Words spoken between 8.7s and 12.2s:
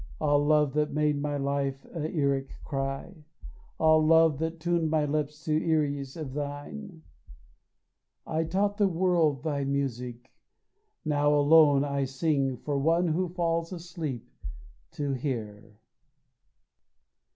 the world thy music, now alone I